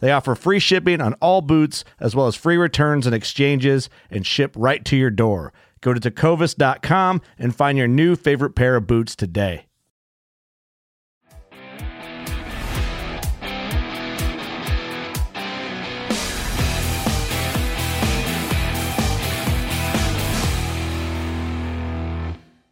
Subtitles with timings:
[0.00, 4.26] They offer free shipping on all boots, as well as free returns and exchanges, and
[4.26, 5.52] ship right to your door.
[5.80, 9.64] Go to tecovas.com and find your new favorite pair of boots today.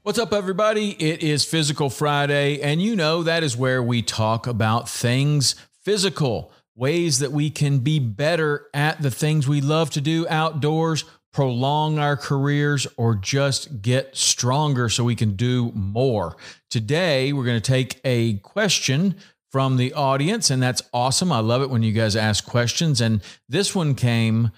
[0.03, 0.91] What's up, everybody?
[0.93, 6.53] It is Physical Friday, and you know that is where we talk about things physical,
[6.77, 11.99] ways that we can be better at the things we love to do outdoors, prolong
[11.99, 16.37] our careers, or just get stronger so we can do more.
[16.71, 19.17] Today, we're going to take a question
[19.51, 21.33] from the audience, and that's awesome.
[21.33, 23.01] I love it when you guys ask questions.
[23.01, 24.51] And this one came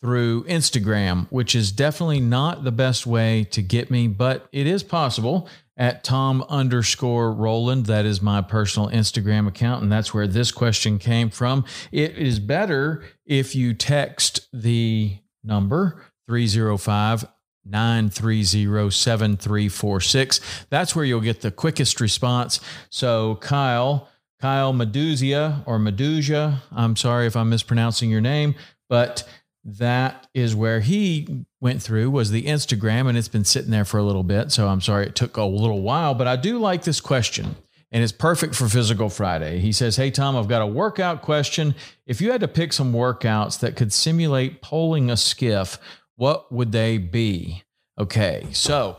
[0.00, 4.82] through Instagram, which is definitely not the best way to get me, but it is
[4.82, 7.86] possible at Tom underscore Rowland.
[7.86, 11.64] That is my personal Instagram account, and that's where this question came from.
[11.90, 17.26] It is better if you text the number 305
[17.66, 20.40] 930 7346.
[20.70, 22.60] That's where you'll get the quickest response.
[22.90, 24.08] So, Kyle,
[24.40, 28.54] Kyle Meduzia or Medusia, I'm sorry if I'm mispronouncing your name,
[28.88, 29.26] but
[29.64, 33.98] that is where he went through was the Instagram and it's been sitting there for
[33.98, 34.52] a little bit.
[34.52, 37.56] So I'm sorry it took a little while, but I do like this question
[37.90, 39.60] and it's perfect for Physical Friday.
[39.60, 41.74] He says, Hey, Tom, I've got a workout question.
[42.06, 45.78] If you had to pick some workouts that could simulate pulling a skiff,
[46.16, 47.62] what would they be?
[47.98, 48.96] Okay, so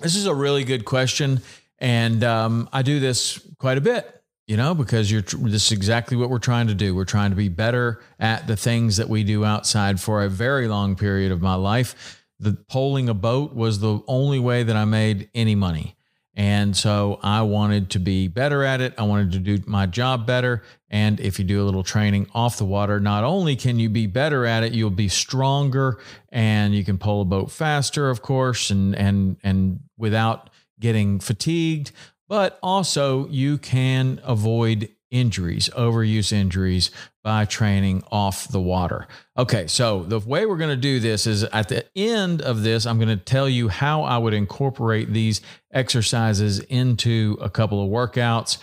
[0.00, 1.42] this is a really good question.
[1.78, 4.19] And um, I do this quite a bit
[4.50, 6.92] you know, because you're this is exactly what we're trying to do.
[6.92, 10.66] We're trying to be better at the things that we do outside for a very
[10.66, 12.24] long period of my life.
[12.40, 15.94] The poling a boat was the only way that I made any money.
[16.34, 18.92] And so I wanted to be better at it.
[18.98, 20.64] I wanted to do my job better.
[20.88, 24.08] And if you do a little training off the water, not only can you be
[24.08, 26.00] better at it, you'll be stronger
[26.30, 30.50] and you can pull a boat faster, of course, and and and without
[30.80, 31.92] getting fatigued,
[32.30, 36.92] but also you can avoid injuries, overuse injuries
[37.24, 39.08] by training off the water.
[39.36, 42.86] Okay, so the way we're going to do this is at the end of this,
[42.86, 45.40] I'm going to tell you how I would incorporate these
[45.72, 48.58] exercises into a couple of workouts.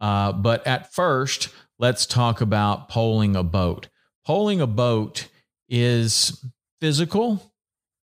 [0.00, 3.88] Uh, but at first, let's talk about poling a boat.
[4.26, 5.28] Poling a boat
[5.68, 6.44] is
[6.80, 7.52] physical,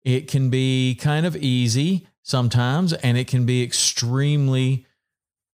[0.03, 4.85] it can be kind of easy sometimes, and it can be extremely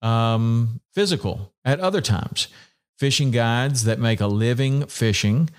[0.01, 2.47] um, physical at other times.
[2.97, 5.49] Fishing guides that make a living fishing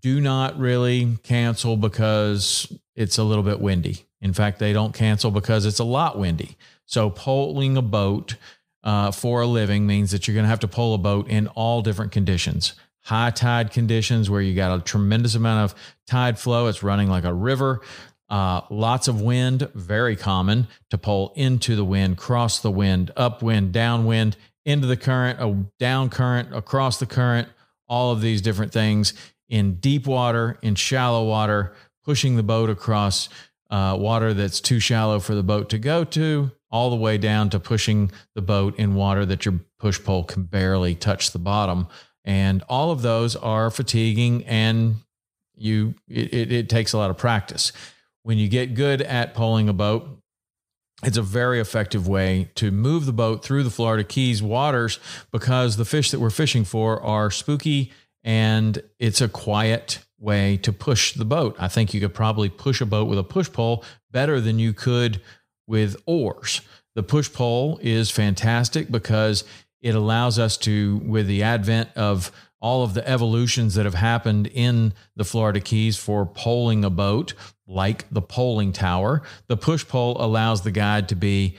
[0.00, 4.06] do not really cancel because it's a little bit windy.
[4.20, 6.56] In fact, they don't cancel because it's a lot windy.
[6.86, 8.36] So, poling a boat
[8.84, 11.46] uh, for a living means that you're going to have to pull a boat in
[11.48, 12.74] all different conditions.
[13.04, 17.24] High tide conditions where you got a tremendous amount of tide flow, it's running like
[17.24, 17.80] a river.
[18.32, 23.72] Uh, lots of wind, very common to pull into the wind, cross the wind, upwind,
[23.72, 27.46] downwind, into the current, a down current, across the current,
[27.88, 29.12] all of these different things
[29.50, 31.74] in deep water, in shallow water,
[32.04, 33.28] pushing the boat across
[33.70, 37.50] uh, water that's too shallow for the boat to go to, all the way down
[37.50, 41.86] to pushing the boat in water that your push pole can barely touch the bottom.
[42.24, 44.96] And all of those are fatiguing and
[45.54, 47.72] You it, it, it takes a lot of practice.
[48.24, 50.08] When you get good at poling a boat,
[51.02, 55.00] it's a very effective way to move the boat through the Florida Keys waters
[55.32, 57.92] because the fish that we're fishing for are spooky
[58.22, 61.56] and it's a quiet way to push the boat.
[61.58, 64.72] I think you could probably push a boat with a push pole better than you
[64.72, 65.20] could
[65.66, 66.60] with oars.
[66.94, 69.42] The push pole is fantastic because
[69.80, 72.30] it allows us to, with the advent of
[72.62, 77.34] all of the evolutions that have happened in the Florida Keys for poling a boat,
[77.66, 81.56] like the poling tower, the push pole allows the guide to be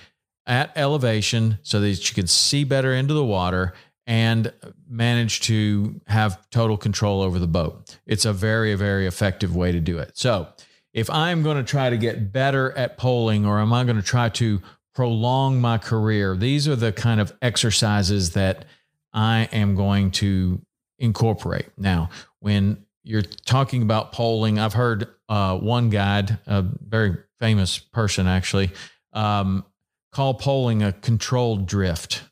[0.47, 3.73] at elevation so that you can see better into the water
[4.07, 4.51] and
[4.89, 7.97] manage to have total control over the boat.
[8.06, 10.17] It's a very, very effective way to do it.
[10.17, 10.47] So,
[10.94, 14.03] if I'm going to try to get better at poling or am I going to
[14.03, 14.61] try to
[14.94, 18.65] prolong my career, these are the kind of exercises that
[19.11, 20.61] I am going to
[21.03, 21.67] incorporate.
[21.77, 22.09] Now,
[22.39, 28.71] when you're talking about poling, I've heard uh, one guide, a very famous person actually,
[29.11, 29.65] um,
[30.13, 32.23] call poling a controlled drift.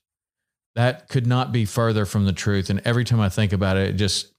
[0.75, 2.69] That could not be further from the truth.
[2.69, 4.31] And every time I think about it, it just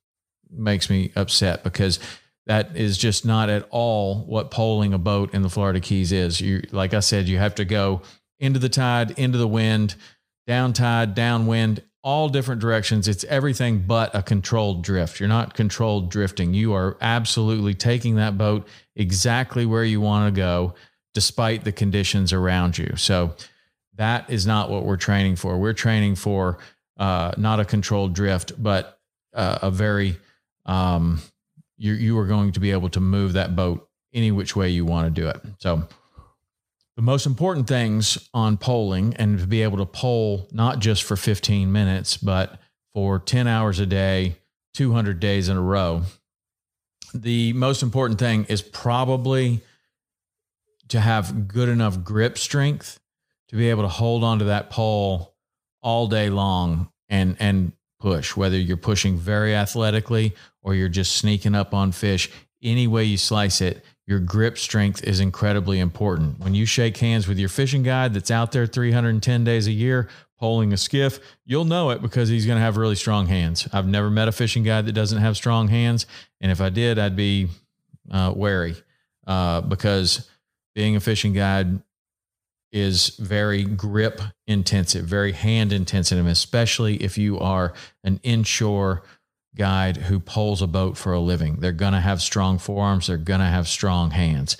[0.50, 1.98] makes me upset because
[2.46, 6.40] that is just not at all what poling a boat in the Florida Keys is.
[6.40, 8.00] You, like I said, you have to go
[8.40, 9.94] into the tide, into the wind,
[10.46, 13.06] down tide, downwind, all different directions.
[13.06, 15.20] It's everything but a controlled drift.
[15.20, 16.52] You're not controlled drifting.
[16.52, 18.66] You are absolutely taking that boat
[18.96, 20.74] exactly where you want to go,
[21.14, 22.94] despite the conditions around you.
[22.96, 23.34] So
[23.94, 25.58] that is not what we're training for.
[25.58, 26.58] We're training for
[26.98, 28.98] uh, not a controlled drift, but
[29.34, 30.18] uh, a very
[30.66, 31.20] um,
[31.76, 34.84] you you are going to be able to move that boat any which way you
[34.84, 35.40] want to do it.
[35.58, 35.86] So
[36.96, 41.16] the most important things on poling and to be able to pole not just for
[41.16, 42.58] 15 minutes, but
[42.94, 44.36] for 10 hours a day,
[44.74, 46.02] 200 days in a row.
[47.14, 49.62] The most important thing is probably
[50.88, 53.00] to have good enough grip strength
[53.48, 55.34] to be able to hold onto that pole
[55.82, 61.54] all day long and and push whether you're pushing very athletically or you're just sneaking
[61.54, 62.30] up on fish
[62.62, 66.40] any way you slice it your grip strength is incredibly important.
[66.40, 70.08] When you shake hands with your fishing guide that's out there 310 days a year
[70.38, 73.68] poling a skiff you'll know it because he's going to have really strong hands.
[73.72, 76.06] I've never met a fishing guide that doesn't have strong hands
[76.40, 77.48] and if i did i'd be
[78.10, 78.74] uh, wary
[79.26, 80.28] uh, because
[80.74, 81.80] being a fishing guide
[82.72, 89.02] is very grip intensive, very hand intensive, especially if you are an inshore
[89.54, 91.56] guide who pulls a boat for a living.
[91.60, 94.56] They're going to have strong forearms, they're going to have strong hands.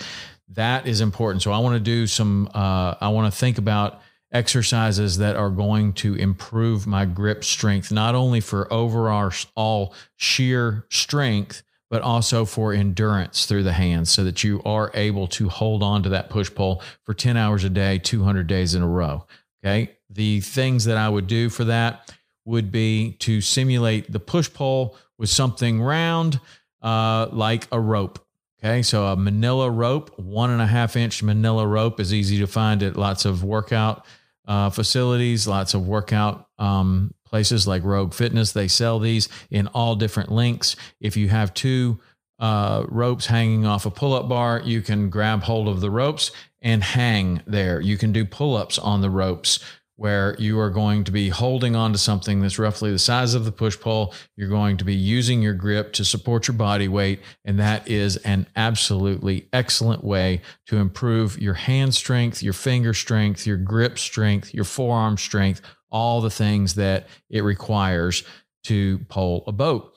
[0.48, 1.42] That is important.
[1.42, 4.00] So I want to do some, uh, I want to think about
[4.32, 11.62] exercises that are going to improve my grip strength, not only for overall sheer strength,
[11.90, 16.02] but also for endurance through the hands so that you are able to hold on
[16.02, 19.26] to that push pole for 10 hours a day, 200 days in a row.
[19.62, 19.94] Okay.
[20.08, 22.10] The things that I would do for that
[22.44, 26.40] would be to simulate the push pole with something round,
[26.82, 28.18] uh, like a rope.
[28.58, 28.82] Okay.
[28.82, 32.82] So a manila rope, one and a half inch manila rope is easy to find
[32.82, 34.04] at lots of workout
[34.46, 38.52] uh, facilities, lots of workout um, places like Rogue Fitness.
[38.52, 40.76] They sell these in all different lengths.
[41.00, 42.00] If you have two
[42.38, 46.30] uh, ropes hanging off a pull up bar, you can grab hold of the ropes
[46.61, 47.80] and hang there.
[47.80, 49.61] You can do pull ups on the ropes
[50.02, 53.44] where you are going to be holding on to something that's roughly the size of
[53.44, 54.12] the push pole.
[54.35, 57.21] You're going to be using your grip to support your body weight.
[57.44, 63.47] And that is an absolutely excellent way to improve your hand strength, your finger strength,
[63.47, 68.25] your grip strength, your forearm strength, all the things that it requires
[68.64, 69.91] to pole a boat.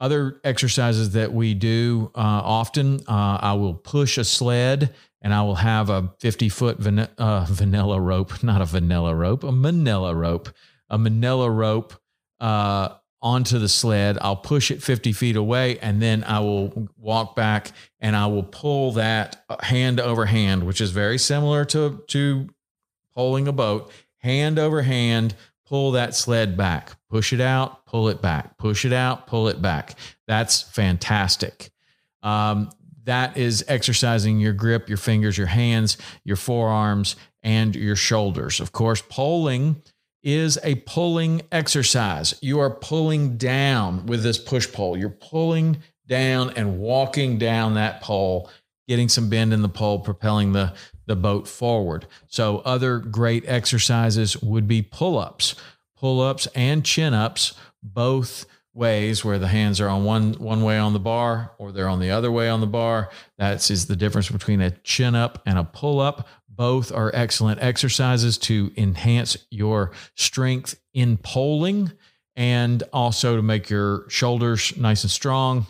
[0.00, 5.42] Other exercises that we do uh, often, uh, I will push a sled and I
[5.42, 10.14] will have a 50 foot van- uh, vanilla rope, not a vanilla rope, a manila
[10.14, 10.50] rope,
[10.88, 11.94] a manila rope
[12.38, 12.90] uh,
[13.20, 14.18] onto the sled.
[14.20, 18.44] I'll push it 50 feet away and then I will walk back and I will
[18.44, 22.48] pull that uh, hand over hand, which is very similar to, to
[23.14, 25.34] poling a boat hand over hand,
[25.68, 29.60] pull that sled back, push it out, pull it back, push it out, pull it
[29.60, 29.98] back.
[30.26, 31.70] That's fantastic.
[32.22, 32.70] Um,
[33.04, 38.60] that is exercising your grip, your fingers, your hands, your forearms, and your shoulders.
[38.60, 39.82] Of course, pulling
[40.22, 42.34] is a pulling exercise.
[42.42, 44.96] You are pulling down with this push pole.
[44.96, 48.50] You're pulling down and walking down that pole,
[48.88, 50.72] getting some bend in the pole, propelling the
[51.06, 52.06] the boat forward.
[52.26, 55.54] So, other great exercises would be pull ups,
[55.96, 60.78] pull ups and chin ups, both ways where the hands are on one one way
[60.78, 63.10] on the bar or they're on the other way on the bar.
[63.36, 66.28] That's is the difference between a chin up and a pull up.
[66.48, 71.92] Both are excellent exercises to enhance your strength in poling
[72.36, 75.66] and also to make your shoulders nice and strong.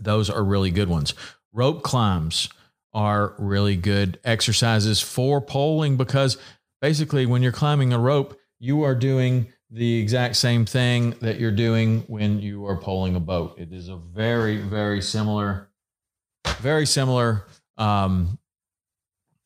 [0.00, 1.14] Those are really good ones.
[1.52, 2.48] Rope climbs
[2.92, 6.36] are really good exercises for poling because
[6.80, 11.50] basically when you're climbing a rope, you are doing the exact same thing that you're
[11.50, 13.58] doing when you are poling a boat.
[13.58, 15.68] It is a very, very similar,
[16.58, 18.38] very similar um,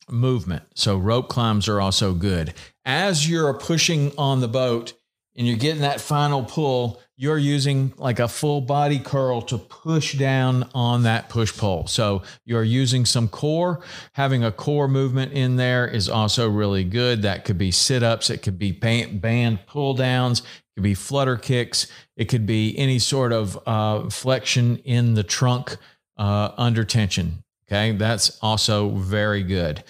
[0.09, 0.63] movement.
[0.75, 2.53] So rope climbs are also good.
[2.85, 4.93] As you're pushing on the boat
[5.35, 10.13] and you're getting that final pull, you're using like a full body curl to push
[10.17, 11.87] down on that push pole.
[11.87, 13.81] So you're using some core.
[14.13, 17.21] Having a core movement in there is also really good.
[17.21, 21.37] That could be sit ups, it could be band pull downs, it could be flutter
[21.37, 25.77] kicks, it could be any sort of uh, flexion in the trunk
[26.17, 27.43] uh, under tension.
[27.67, 29.83] Okay, that's also very good.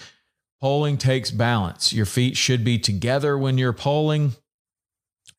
[0.60, 1.92] Poling takes balance.
[1.92, 4.34] Your feet should be together when you're poling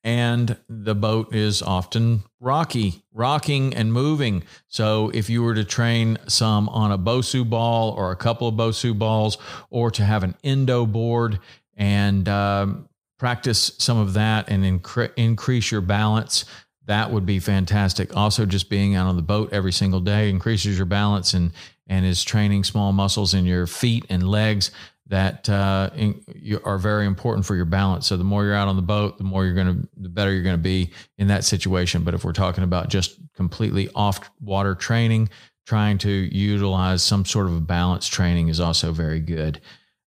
[0.05, 4.43] and the boat is often rocky, rocking and moving.
[4.67, 8.53] So if you were to train some on a Bosu ball or a couple of
[8.53, 9.39] Bosu balls,
[9.71, 11.39] or to have an Indo Board
[11.75, 16.45] and um, practice some of that and incre- increase your balance,
[16.85, 18.15] that would be fantastic.
[18.15, 21.51] Also, just being out on the boat every single day increases your balance and
[21.87, 24.71] and is training small muscles in your feet and legs
[25.07, 26.21] that uh, in,
[26.63, 28.07] are very important for your balance.
[28.07, 30.33] So the more you're out on the boat, the more you're going to, the better
[30.33, 32.03] you're going to be in that situation.
[32.03, 35.29] But if we're talking about just completely off water training,
[35.65, 39.61] trying to utilize some sort of a balance training is also very good.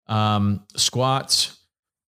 [0.06, 1.58] Um, squats,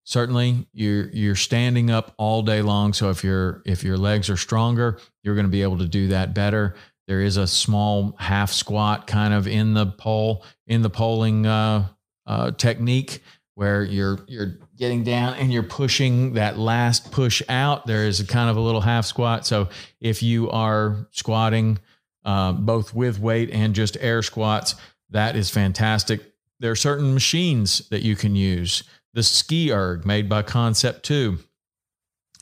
[0.04, 2.92] certainly you're you're standing up all day long.
[2.92, 6.08] So if your if your legs are stronger, you're going to be able to do
[6.08, 6.74] that better.
[7.06, 11.46] There is a small half squat kind of in the pole in the poling.
[11.46, 11.88] uh,
[12.30, 13.24] uh, technique
[13.56, 17.88] where you're you're getting down and you're pushing that last push out.
[17.88, 19.44] There is a kind of a little half squat.
[19.44, 19.68] So
[20.00, 21.80] if you are squatting
[22.24, 24.76] uh, both with weight and just air squats,
[25.10, 26.20] that is fantastic.
[26.60, 28.84] There are certain machines that you can use.
[29.12, 31.36] The Ski Erg made by Concept 2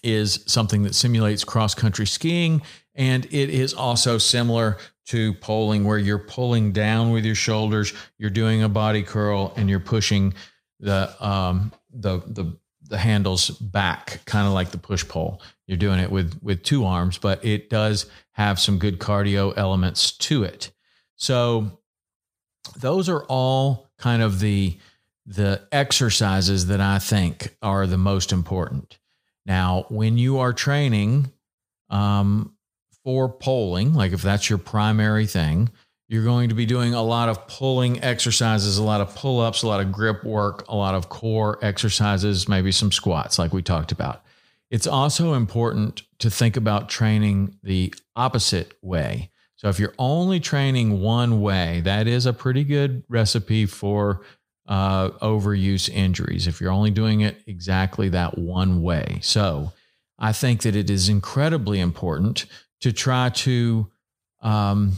[0.02, 2.60] is something that simulates cross country skiing.
[2.94, 4.76] And it is also similar
[5.08, 9.68] to pulling where you're pulling down with your shoulders, you're doing a body curl, and
[9.68, 10.34] you're pushing
[10.80, 15.42] the um, the the the handles back, kind of like the push pole.
[15.66, 20.12] You're doing it with with two arms, but it does have some good cardio elements
[20.12, 20.70] to it.
[21.16, 21.78] So
[22.78, 24.78] those are all kind of the
[25.26, 28.98] the exercises that I think are the most important.
[29.44, 31.32] Now, when you are training,
[31.90, 32.54] um,
[33.08, 35.70] for poling, like if that's your primary thing,
[36.08, 39.62] you're going to be doing a lot of pulling exercises, a lot of pull ups,
[39.62, 43.62] a lot of grip work, a lot of core exercises, maybe some squats, like we
[43.62, 44.22] talked about.
[44.70, 49.30] It's also important to think about training the opposite way.
[49.56, 54.20] So, if you're only training one way, that is a pretty good recipe for
[54.66, 56.46] uh, overuse injuries.
[56.46, 59.20] If you're only doing it exactly that one way.
[59.22, 59.72] So,
[60.18, 62.44] I think that it is incredibly important
[62.80, 63.90] to try to
[64.40, 64.92] um,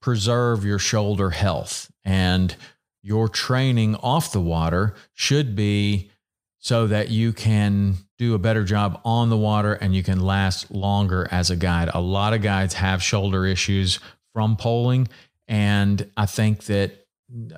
[0.00, 1.90] preserve your shoulder health.
[2.04, 2.54] And
[3.02, 6.10] your training off the water should be
[6.58, 10.70] so that you can do a better job on the water and you can last
[10.70, 11.88] longer as a guide.
[11.94, 14.00] A lot of guides have shoulder issues
[14.32, 15.08] from poling.
[15.46, 17.06] And I think that,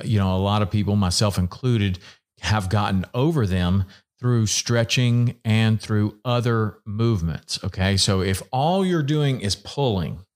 [0.04, 1.98] you know, a lot of people, myself included,
[2.40, 3.84] have gotten over them
[4.20, 7.58] through stretching and through other movements.
[7.64, 7.96] Okay.
[7.96, 10.26] So if all you're doing is pulling,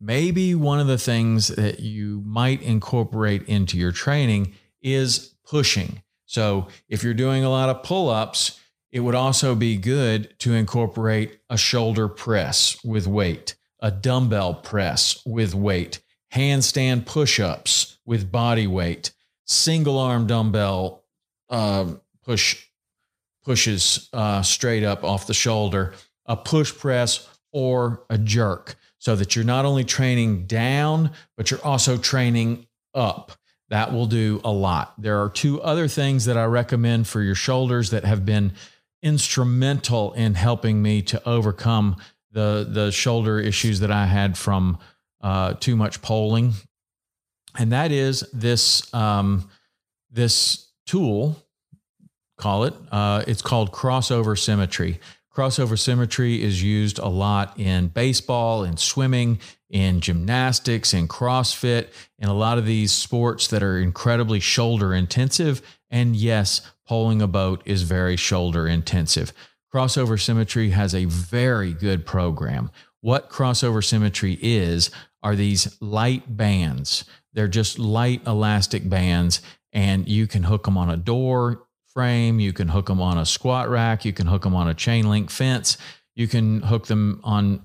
[0.00, 6.02] maybe one of the things that you might incorporate into your training is pushing.
[6.24, 8.58] So if you're doing a lot of pull ups,
[8.90, 15.20] it would also be good to incorporate a shoulder press with weight, a dumbbell press
[15.26, 16.00] with weight,
[16.32, 19.12] handstand push ups with body weight,
[19.46, 21.04] single arm dumbbell
[21.50, 21.92] uh,
[22.24, 22.64] push
[23.44, 25.94] pushes uh, straight up off the shoulder,
[26.26, 31.64] a push press or a jerk, so that you're not only training down, but you're
[31.64, 33.32] also training up.
[33.68, 35.00] That will do a lot.
[35.00, 38.52] There are two other things that I recommend for your shoulders that have been
[39.02, 41.96] instrumental in helping me to overcome
[42.32, 44.78] the the shoulder issues that I had from
[45.20, 46.54] uh, too much poling,
[47.56, 49.48] and that is this um,
[50.10, 51.36] this tool
[52.36, 52.74] call it.
[52.90, 55.00] Uh, it's called crossover symmetry.
[55.34, 61.88] Crossover symmetry is used a lot in baseball, in swimming, in gymnastics, in CrossFit,
[62.20, 65.60] in a lot of these sports that are incredibly shoulder intensive.
[65.90, 69.32] And yes, poling a boat is very shoulder intensive.
[69.74, 72.70] Crossover Symmetry has a very good program.
[73.00, 74.90] What crossover symmetry is
[75.22, 77.04] are these light bands.
[77.32, 82.52] They're just light elastic bands, and you can hook them on a door frame, you
[82.52, 85.30] can hook them on a squat rack, you can hook them on a chain link
[85.30, 85.78] fence,
[86.14, 87.62] you can hook them on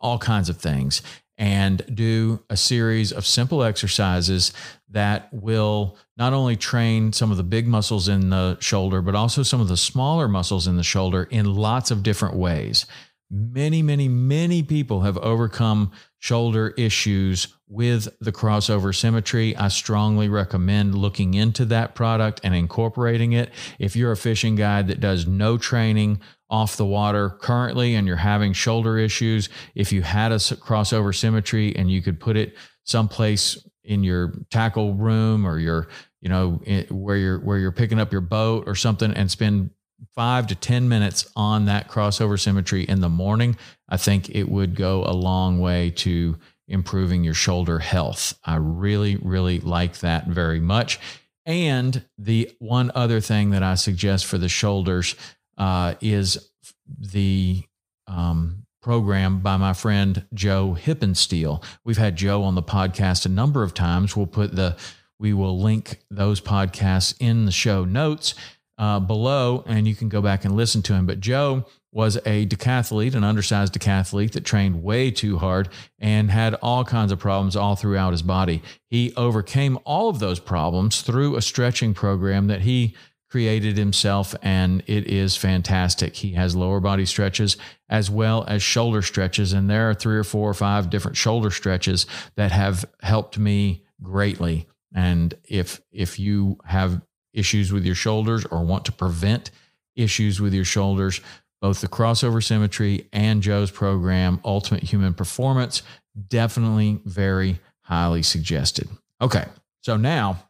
[0.00, 1.02] all kinds of things
[1.38, 4.52] and do a series of simple exercises
[4.90, 9.42] that will not only train some of the big muscles in the shoulder, but also
[9.42, 12.86] some of the smaller muscles in the shoulder in lots of different ways.
[13.30, 15.90] Many, many, many people have overcome
[16.22, 19.56] shoulder issues with the crossover symmetry.
[19.56, 23.50] I strongly recommend looking into that product and incorporating it.
[23.80, 28.14] If you're a fishing guide that does no training off the water currently and you're
[28.14, 33.58] having shoulder issues, if you had a crossover symmetry and you could put it someplace
[33.82, 35.88] in your tackle room or your,
[36.20, 39.70] you know, eh, where you're where you're picking up your boat or something and spend
[40.14, 43.56] five to 10 minutes on that crossover symmetry in the morning,
[43.88, 46.38] I think it would go a long way to
[46.68, 48.38] improving your shoulder health.
[48.44, 50.98] I really, really like that very much.
[51.44, 55.16] And the one other thing that I suggest for the shoulders
[55.58, 56.50] uh, is
[56.98, 57.62] the
[58.06, 61.64] um, program by my friend Joe Hippensteel.
[61.84, 64.16] We've had Joe on the podcast a number of times.
[64.16, 64.76] We'll put the
[65.18, 68.34] we will link those podcasts in the show notes
[68.82, 71.06] uh, below, and you can go back and listen to him.
[71.06, 75.68] But Joe was a decathlete, an undersized decathlete that trained way too hard
[76.00, 78.60] and had all kinds of problems all throughout his body.
[78.88, 82.96] He overcame all of those problems through a stretching program that he
[83.30, 86.16] created himself, and it is fantastic.
[86.16, 87.56] He has lower body stretches
[87.88, 91.52] as well as shoulder stretches, and there are three or four or five different shoulder
[91.52, 94.66] stretches that have helped me greatly.
[94.92, 97.00] And if if you have
[97.32, 99.50] issues with your shoulders or want to prevent
[99.96, 101.20] issues with your shoulders,
[101.60, 105.82] both the crossover symmetry and Joe's program, Ultimate Human Performance,
[106.28, 108.88] definitely very highly suggested.
[109.20, 109.44] Okay,
[109.80, 110.42] so now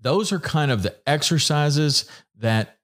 [0.00, 2.78] those are kind of the exercises that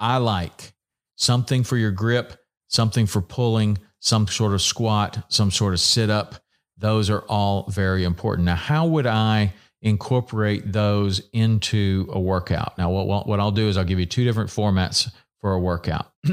[0.00, 0.72] I like
[1.16, 2.34] something for your grip,
[2.68, 6.34] something for pulling, some sort of squat, some sort of sit up.
[6.76, 8.46] Those are all very important.
[8.46, 12.76] Now, how would I incorporate those into a workout?
[12.76, 16.10] Now, what, what I'll do is I'll give you two different formats for a workout.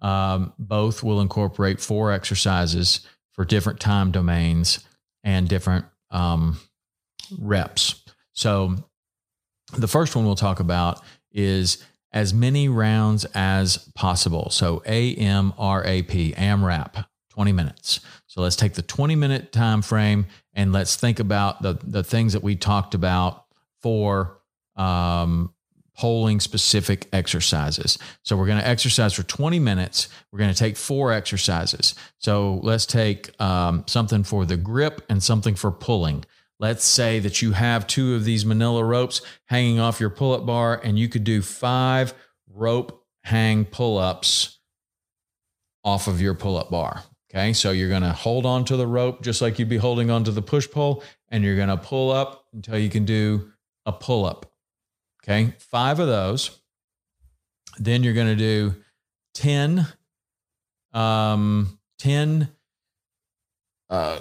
[0.00, 3.00] um, both will incorporate four exercises
[3.32, 4.86] for different time domains
[5.24, 6.60] and different um,
[7.38, 8.04] reps.
[8.32, 8.76] So,
[9.76, 11.00] the first one we'll talk about
[11.32, 11.82] is
[12.14, 14.48] as many rounds as possible.
[14.50, 18.00] So AMRAP, AMRAP, 20 minutes.
[18.26, 22.32] So let's take the 20 minute time frame and let's think about the, the things
[22.32, 23.44] that we talked about
[23.82, 24.38] for
[24.76, 25.52] um,
[25.96, 27.98] poling specific exercises.
[28.22, 30.08] So we're going to exercise for 20 minutes.
[30.30, 31.94] We're going to take four exercises.
[32.18, 36.24] So let's take um, something for the grip and something for pulling.
[36.60, 40.46] Let's say that you have two of these manila ropes hanging off your pull up
[40.46, 42.14] bar, and you could do five
[42.48, 44.58] rope hang pull ups
[45.82, 47.02] off of your pull up bar.
[47.34, 50.08] Okay, so you're going to hold on to the rope just like you'd be holding
[50.08, 53.50] onto the push pole, and you're going to pull up until you can do
[53.84, 54.52] a pull up.
[55.24, 56.60] Okay, five of those.
[57.76, 58.76] Then you're going to do
[59.34, 59.84] 10,
[60.92, 62.50] um, 10
[63.90, 64.20] uh,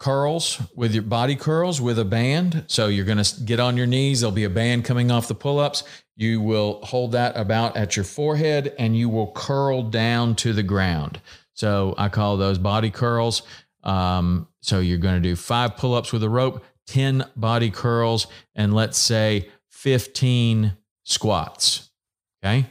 [0.00, 2.64] curls with your body curls with a band.
[2.66, 4.20] So you're going to get on your knees.
[4.20, 5.84] There'll be a band coming off the pull ups.
[6.16, 10.64] You will hold that about at your forehead and you will curl down to the
[10.64, 11.20] ground.
[11.58, 13.42] So I call those body curls.
[13.82, 18.28] Um, so you're going to do five pull ups with a rope, 10 body curls,
[18.54, 21.90] and let's say 15 squats.
[22.40, 22.66] Okay.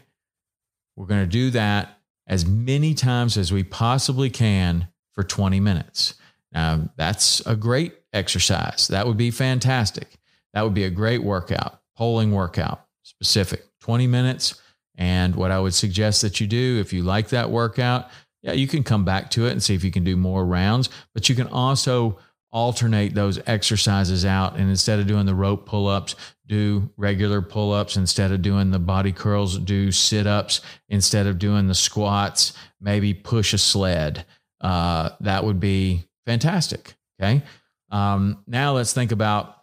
[0.96, 6.14] We're going to do that as many times as we possibly can for 20 minutes.
[6.54, 8.88] Now, that's a great exercise.
[8.88, 10.16] That would be fantastic.
[10.54, 14.62] That would be a great workout, poling workout, specific 20 minutes.
[14.96, 18.10] And what I would suggest that you do if you like that workout,
[18.42, 20.90] yeah, you can come back to it and see if you can do more rounds,
[21.14, 22.20] but you can also
[22.52, 24.56] alternate those exercises out.
[24.56, 27.98] And instead of doing the rope pull ups, do regular pull ups.
[27.98, 30.62] Instead of doing the body curls, do sit ups.
[30.88, 34.26] Instead of doing the squats, maybe push a sled.
[34.62, 36.96] Uh, that would be Fantastic.
[37.20, 37.42] Okay.
[37.90, 39.56] Um, now let's think about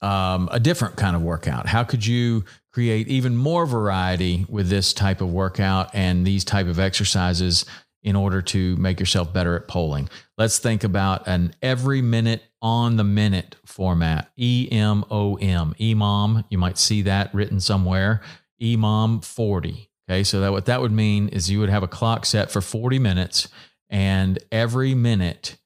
[0.00, 1.66] um, a different kind of workout?
[1.66, 2.44] How could you
[2.76, 7.64] create even more variety with this type of workout and these type of exercises
[8.02, 10.10] in order to make yourself better at poling?
[10.36, 14.30] Let's think about an every minute on the minute format.
[14.36, 15.74] E M O M.
[15.80, 16.44] EMOM.
[16.50, 18.20] You might see that written somewhere.
[18.60, 19.88] EMOM 40.
[20.06, 22.60] Okay, so that what that would mean is you would have a clock set for
[22.60, 23.48] 40 minutes,
[23.88, 25.56] and every minute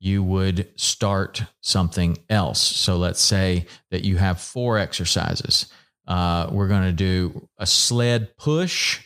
[0.00, 2.62] you would start something else.
[2.62, 5.70] So let's say that you have four exercises.
[6.06, 9.00] Uh, we're going to do a sled push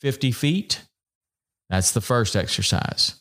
[0.00, 0.82] 50 feet.
[1.68, 3.20] That's the first exercise.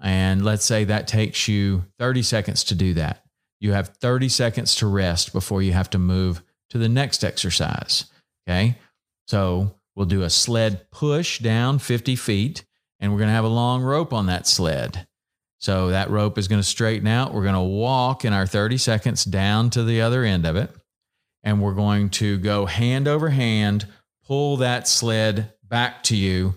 [0.00, 3.24] And let's say that takes you 30 seconds to do that.
[3.60, 8.06] You have 30 seconds to rest before you have to move to the next exercise.
[8.46, 8.76] Okay.
[9.26, 12.64] So we'll do a sled push down 50 feet,
[13.00, 15.06] and we're going to have a long rope on that sled.
[15.58, 17.32] So that rope is going to straighten out.
[17.32, 20.70] We're going to walk in our 30 seconds down to the other end of it.
[21.44, 23.86] And we're going to go hand over hand,
[24.26, 26.54] pull that sled back to you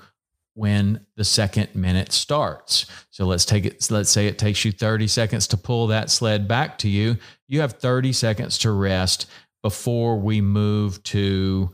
[0.54, 2.88] when the second minute starts.
[3.12, 6.48] So let's take it, let's say it takes you 30 seconds to pull that sled
[6.48, 7.18] back to you.
[7.48, 9.28] You have 30 seconds to rest
[9.62, 11.72] before we move to,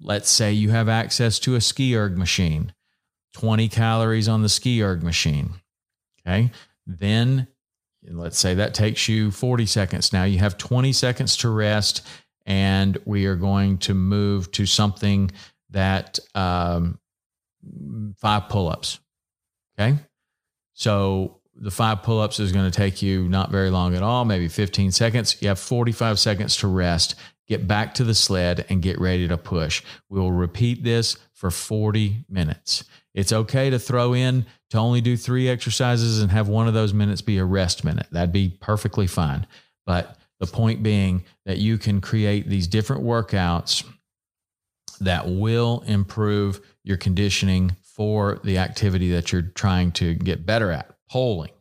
[0.00, 2.72] let's say you have access to a ski erg machine,
[3.34, 5.54] 20 calories on the ski erg machine.
[6.26, 6.50] Okay.
[6.86, 7.48] Then
[8.08, 10.12] let's say that takes you 40 seconds.
[10.12, 12.06] Now you have 20 seconds to rest,
[12.46, 15.30] and we are going to move to something
[15.70, 16.98] that um,
[18.18, 19.00] five pull ups.
[19.78, 19.96] Okay.
[20.74, 24.24] So the five pull ups is going to take you not very long at all,
[24.24, 25.36] maybe 15 seconds.
[25.40, 27.14] You have 45 seconds to rest,
[27.46, 29.82] get back to the sled, and get ready to push.
[30.08, 32.84] We will repeat this for 40 minutes.
[33.14, 36.94] It's okay to throw in to only do three exercises and have one of those
[36.94, 38.06] minutes be a rest minute.
[38.10, 39.46] That'd be perfectly fine.
[39.84, 43.84] But the point being that you can create these different workouts
[45.00, 50.90] that will improve your conditioning for the activity that you're trying to get better at,
[51.08, 51.52] pulling.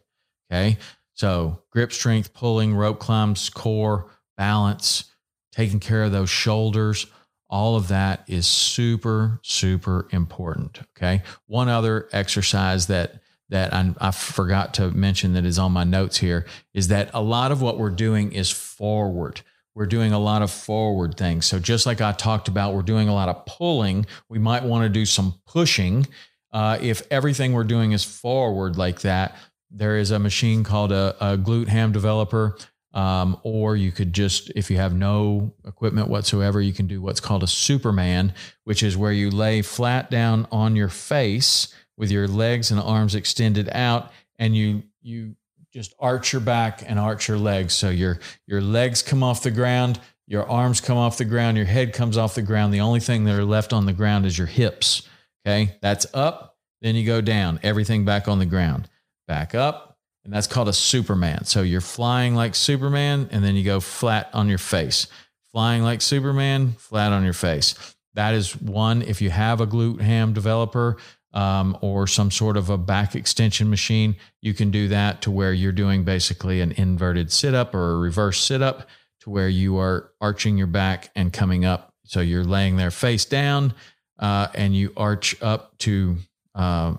[0.51, 0.79] Okay.
[1.13, 5.11] So, grip strength, pulling, rope climbs, core, balance,
[5.51, 7.05] taking care of those shoulders
[7.51, 10.79] all of that is super, super important.
[10.97, 11.21] Okay.
[11.47, 13.15] One other exercise that
[13.51, 17.21] that I, I, forgot to mention that is on my notes here is that a
[17.21, 19.41] lot of what we're doing is forward.
[19.75, 21.45] We're doing a lot of forward things.
[21.45, 24.05] So just like I talked about, we're doing a lot of pulling.
[24.29, 26.07] We might want to do some pushing.
[26.51, 29.37] Uh, if everything we're doing is forward like that,
[29.69, 32.57] there is a machine called a, a glute ham developer
[32.93, 37.21] um, or you could just, if you have no equipment whatsoever, you can do what's
[37.21, 38.33] called a Superman,
[38.65, 43.15] which is where you lay flat down on your face with your legs and arms
[43.15, 45.35] extended out, and you you
[45.73, 47.73] just arch your back and arch your legs.
[47.73, 51.65] So your your legs come off the ground, your arms come off the ground, your
[51.65, 52.73] head comes off the ground.
[52.73, 55.07] The only thing that are left on the ground is your hips.
[55.45, 56.57] Okay, that's up.
[56.81, 57.59] Then you go down.
[57.63, 58.89] Everything back on the ground.
[59.27, 59.91] Back up
[60.23, 61.45] and that's called a Superman.
[61.45, 65.07] So you're flying like Superman, and then you go flat on your face.
[65.51, 67.75] Flying like Superman, flat on your face.
[68.13, 69.01] That is one.
[69.01, 70.97] If you have a glute ham developer
[71.33, 75.53] um, or some sort of a back extension machine, you can do that to where
[75.53, 78.87] you're doing basically an inverted sit up or a reverse sit up
[79.21, 81.93] to where you are arching your back and coming up.
[82.05, 83.73] So you're laying there face down
[84.19, 86.17] uh, and you arch up to
[86.55, 86.95] uh,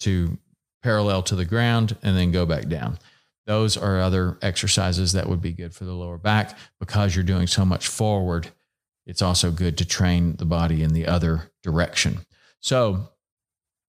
[0.00, 0.38] to
[0.82, 2.98] parallel to the ground and then go back down.
[3.46, 7.46] Those are other exercises that would be good for the lower back because you're doing
[7.46, 8.48] so much forward.
[9.06, 12.20] It's also good to train the body in the other direction.
[12.60, 13.10] So,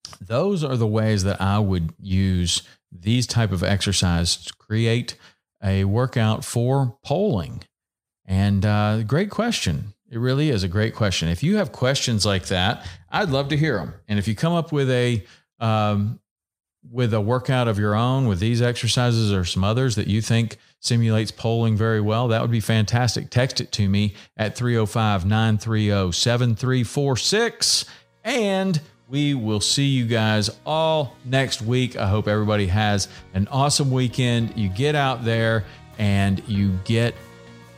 [0.07, 5.15] those are the ways that I would use these type of exercises to create
[5.63, 7.63] a workout for poling.
[8.25, 9.93] And uh, great question.
[10.09, 11.29] It really is a great question.
[11.29, 13.95] If you have questions like that, I'd love to hear them.
[14.07, 15.25] And if you come up with a
[15.59, 16.19] um,
[16.91, 20.57] with a workout of your own with these exercises or some others that you think
[20.79, 23.29] simulates poling very well, that would be fantastic.
[23.31, 27.85] Text it to me at 305 930 7346.
[28.23, 31.95] And we will see you guys all next week.
[31.95, 34.57] I hope everybody has an awesome weekend.
[34.57, 35.63] You get out there
[35.97, 37.13] and you get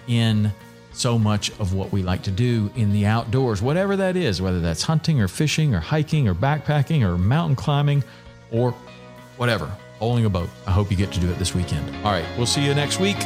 [0.08, 0.52] in
[0.94, 4.60] so much of what we like to do in the outdoors, whatever that is, whether
[4.60, 8.04] that's hunting or fishing or hiking or backpacking or mountain climbing
[8.52, 8.72] or
[9.36, 10.50] whatever, bowling a boat.
[10.66, 11.96] I hope you get to do it this weekend.
[11.98, 13.18] All right, we'll see you next week.